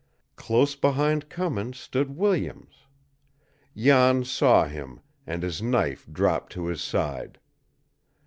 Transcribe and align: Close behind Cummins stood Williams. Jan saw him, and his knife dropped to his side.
Close 0.35 0.73
behind 0.75 1.29
Cummins 1.29 1.77
stood 1.77 2.17
Williams. 2.17 2.87
Jan 3.77 4.23
saw 4.23 4.65
him, 4.65 4.99
and 5.27 5.43
his 5.43 5.61
knife 5.61 6.07
dropped 6.11 6.53
to 6.53 6.65
his 6.65 6.81
side. 6.81 7.37